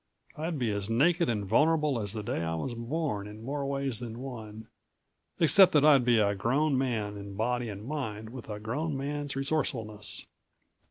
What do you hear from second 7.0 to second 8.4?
in body and mind